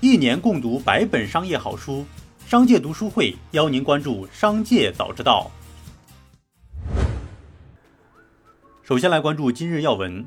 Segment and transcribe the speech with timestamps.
[0.00, 2.04] 一年共读百本商业好书，
[2.46, 5.50] 商界读书会邀您关注商界早知道。
[8.82, 10.26] 首先来关注今日要闻。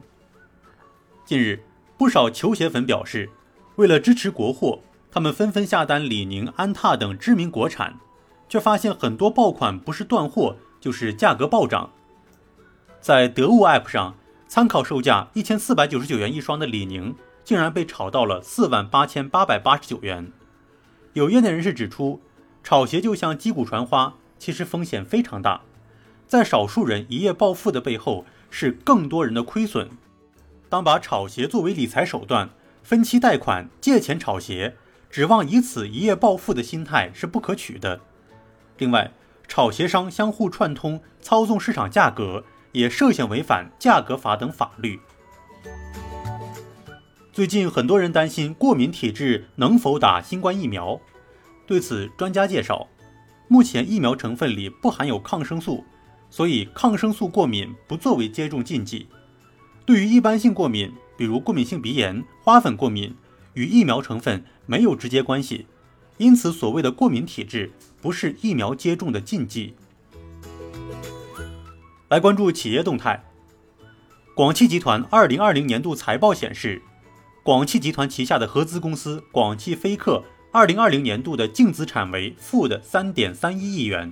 [1.24, 1.64] 近日，
[2.00, 3.30] 不少球鞋粉表示，
[3.76, 4.80] 为了支持国货，
[5.12, 8.00] 他们纷纷下单李宁、安踏等知名国产，
[8.50, 11.92] 却发现很多爆款不是断货，就是价格暴涨。
[13.00, 14.16] 在得物 App 上，
[14.48, 17.14] 参考售价一千四百九十九元一双的李宁，
[17.50, 20.32] 竟然被炒到了四万八千八百八十九元。
[21.14, 22.22] 有业内人士指出，
[22.64, 25.62] 炒鞋就像击鼓传花，其实风险非常大，
[26.28, 28.28] 在少数人一夜暴富的背后。
[28.52, 29.90] 是更多人的亏损。
[30.70, 32.52] 当把炒鞋作为理财手段，
[32.84, 34.76] 分期贷款、借钱炒鞋，
[35.10, 38.02] 指望以此一夜暴富的心态是不可取的。
[38.78, 39.12] 另外，
[39.48, 42.44] 炒鞋商相互串通、操纵市场价格，
[42.74, 45.00] 也涉嫌违反价格法等法律。
[47.40, 51.00] 最近，很多人担心过敏体质能否打新冠疫苗。
[51.66, 52.90] 对此，专家介绍，
[53.48, 55.86] 目前疫苗成分里不含有抗生素。
[56.30, 59.08] 所以，抗生素过敏不作为接种禁忌。
[59.86, 63.16] 对于一般性过敏，比如过敏性鼻炎、花粉过敏，
[63.54, 65.66] 与疫苗成分没有直接关系，
[66.18, 69.76] 因此所谓的过敏体质不是疫苗接种的禁忌。
[72.10, 73.24] 来关注企业动态。
[74.36, 76.82] 广汽集团二零二零年度财报显示，
[77.44, 84.12] 广汽集团旗下的合资公司广汽菲克二零二零年度的净资产为负的三点三一亿元。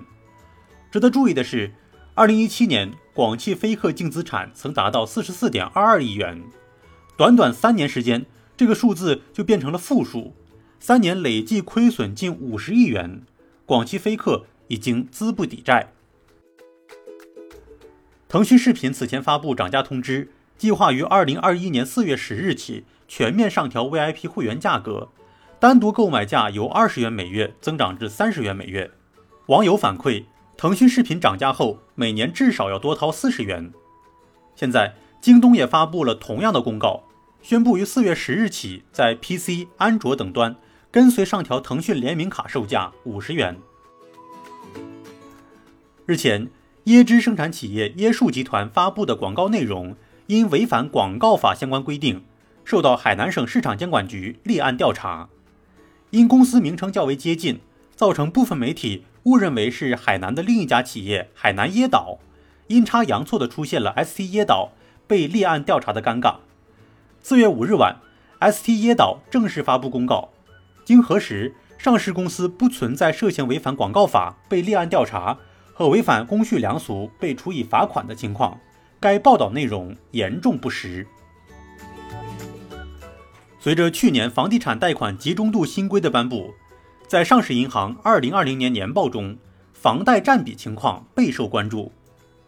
[0.91, 1.73] 值得注意的是。
[2.15, 6.41] 二零一七年，广汽菲克净资产曾达到四十四点二二亿元，
[7.15, 8.25] 短短三年时间，
[8.57, 10.33] 这个数字就变成了负数，
[10.79, 13.21] 三年累计亏损近五十亿元。
[13.67, 15.93] 广汽菲克已经资不抵债。
[18.27, 25.09] 腾讯视频此前发布涨价通知，计划于二零二一年四月十日起全面上调 VIP 会员价格，
[25.59, 28.91] 单独购买价由二十元每月增长至三十元每月。
[29.47, 30.25] 网友反馈。
[30.59, 33.71] 腾讯视频涨价后，每年至少要多掏四十元。
[34.55, 37.03] 现在，京东也发布了同样的公告，
[37.43, 40.55] 宣布于四月十日起，在 PC、安卓等端
[40.89, 43.59] 跟随上调腾讯联名卡售价五十元。
[46.07, 46.49] 日前，
[46.85, 49.95] 椰汁生产企业椰树集团发布的广告内容
[50.27, 52.23] 因违反广告法相关规定，
[52.63, 55.29] 受到海南省市场监管局立案调查。
[56.11, 57.59] 因公司名称较为接近，
[57.95, 59.05] 造成部分媒体。
[59.23, 62.19] 误认为是海南的另一家企业海南椰岛，
[62.67, 64.71] 阴差阳错的出现了 ST 椰岛
[65.05, 66.35] 被立案调查的尴尬。
[67.21, 67.97] 四月五日晚
[68.39, 70.29] ，ST 椰岛正式发布公告，
[70.85, 75.37] 经核实，上市公司不存在涉嫌违反广告法被立案调查
[75.73, 78.57] 和违反公序良俗被处以罚款的情况。
[78.99, 81.05] 该报道内容严重不实。
[83.59, 86.53] 随着去年房地产贷款集中度新规的颁布。
[87.07, 89.37] 在上市银行二零二零年年报中，
[89.73, 91.89] 房贷占比情况备受关注。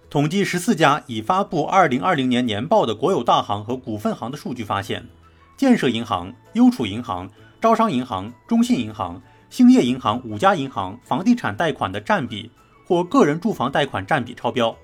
[0.09, 5.07] 统计十四家已发布二零二零年年报的国有大行和股份行的数据发现，
[5.55, 7.29] 建设银行、邮储银行、
[7.61, 12.51] 招商银行、中信银行、兴业银行五家银行房地产贷款的占比
[12.85, 14.75] 或个人住房贷款占比超标。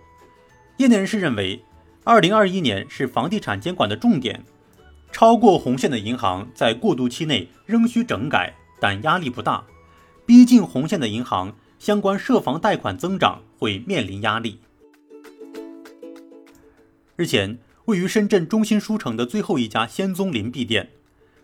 [0.77, 1.63] 业内人士认为，
[2.03, 4.43] 二零二一年是房地产监管的重点，
[5.11, 8.53] 超过红线的银行在过渡期内仍需整改。
[8.77, 9.63] 但压力不大，
[10.25, 14.59] 逼近红线的银行相关涉房贷款增长会面临压力。
[17.15, 20.91] 日前，位于深圳中心书城的最后一家仙踪林闭店，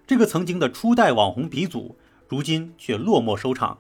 [0.06, 1.96] 这个曾经的初代网红鼻祖，
[2.28, 3.78] 如今却落寞收场。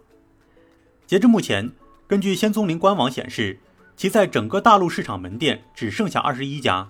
[1.06, 1.72] 截至目前，
[2.08, 3.60] 根据仙踪林官网显示，
[4.02, 6.90] 其在整个大陆市场门店只剩下二十一家。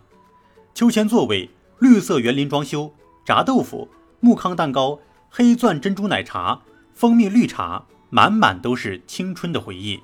[0.73, 2.93] 秋千座位、绿色园林装修、
[3.25, 3.89] 炸豆腐、
[4.21, 4.97] 木糠蛋糕。
[5.29, 6.61] 黑钻珍珠奶茶、
[6.93, 9.99] 蜂蜜绿茶，满满都是青春的回忆。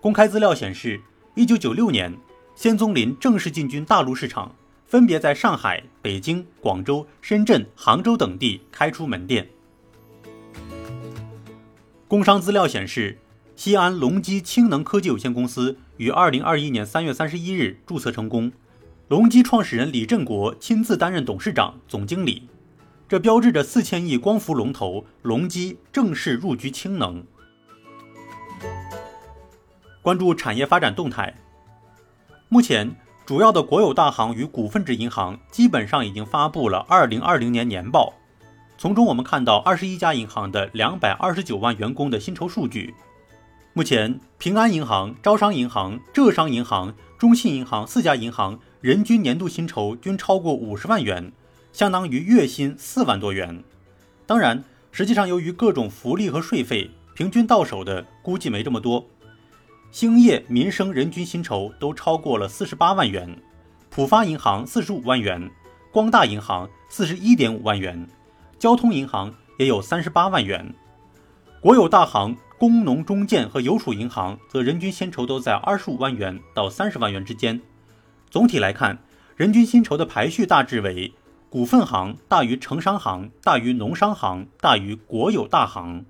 [0.00, 1.00] 公开资料显示，
[1.34, 2.16] 一九九六年，
[2.54, 4.54] 仙踪林正式进军大陆市场，
[4.86, 9.50] 分别在上海、北京、广州、深圳、杭州等地开出门店。
[12.06, 13.18] 工商资料显示，
[13.56, 18.52] 西安隆基氢能科技有限公司于二零二一年三月三十一日注册成功，
[19.08, 22.48] 隆基创始人李振国亲自担任董事长、总经理。
[23.08, 27.24] 这标志着四千亿光伏龙头隆基正式入局氢能。
[30.00, 31.34] 关注产业发展动态。
[32.48, 32.94] 目前，
[33.26, 38.14] 主要的国有大行与股份制银行基本上已经发布了二零二零年年报，
[38.78, 42.94] 从中我们看到二十一家银行的两百二十九万员工的薪酬数据。
[43.78, 51.30] 目前，平安银行、招商银行、浙商银行、中信银行四家银行人均年度薪酬均超过五十万元。
[51.72, 53.62] 相当于月薪四万多元。
[54.26, 59.06] 当然，实际上由于各种福利和税费，平均到手的估计没这么多。
[59.92, 63.40] 兴业、民生人均薪酬都超过了四十八万元，
[63.90, 65.48] 浦发银行四十五万元，
[65.92, 68.08] 光大银行四十一点五万元，
[68.58, 70.74] 交通银行也有三十八万元。
[71.60, 77.60] 国有大行、工农中建和邮储银行则人均薪酬都在二十五万元到三十万元之间。
[78.30, 78.98] 总体来看，
[79.34, 81.12] 人均薪酬的排序大致为：
[81.50, 86.04] 股份行大于城商行，大于农商行，大于国有大行。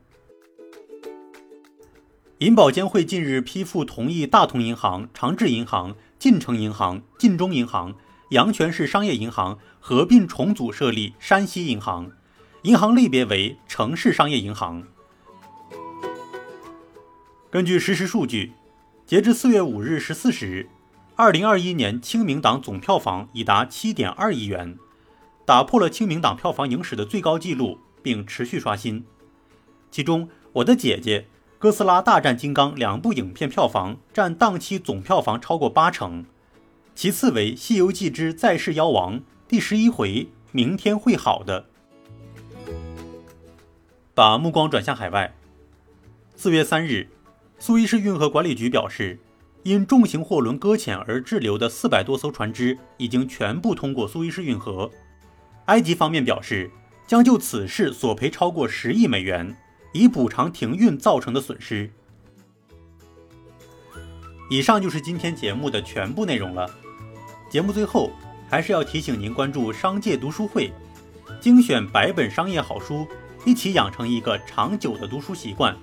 [2.40, 7.94] 银保监会近日批复同意大同银行、长治银行、晋城银行、晋中银行、
[8.32, 12.12] 阳泉市商业银行合并重组设立山西银行，
[12.64, 14.84] 银行类别为城市商业银行。
[17.50, 18.52] 根据实时数据，
[19.06, 20.68] 截至四月五日十四时，
[21.16, 24.76] 二零二一年清明档总票房已达七点二亿元，
[25.46, 29.02] 打破了清明档票房影史的最高纪录，并持续刷新。
[29.90, 31.20] 其中，《我的姐姐》
[31.58, 36.26] 《哥斯拉大战金刚》两部影片票房占档期总票房超过八成，
[36.94, 41.64] 其次为《西游记之再世妖王》第十一回“明天会好的”。
[44.14, 45.34] 把目光转向海外，
[46.36, 47.08] 四月三日。
[47.58, 49.18] 苏伊士运河管理局表示，
[49.64, 54.90] 因重型货轮搁浅而滞留的四百多艘船只已经全部通过苏伊士运河。
[55.66, 56.70] 埃及方面表示，
[57.06, 59.56] 将就此事索赔超过十亿美元，
[59.92, 61.90] 以补偿停运造成的损失。
[64.48, 66.70] 以上就是今天节目的全部内容了。
[67.50, 68.10] 节目最后
[68.48, 70.72] 还是要提醒您关注商界读书会，
[71.40, 73.06] 精选百本商业好书，
[73.44, 75.76] 一起养成一个长久的读书习惯。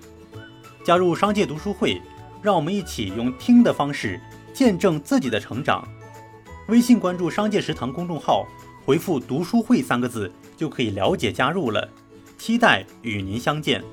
[0.85, 1.99] 加入商界读书会，
[2.43, 4.21] 让我们一起用听的方式
[4.53, 5.83] 见证自己的成长。
[6.67, 8.45] 微信关注“商界食堂”公众号，
[8.85, 11.89] 回复“读书会”三个字就可以了解加入了。
[12.37, 13.83] 期待与您相见。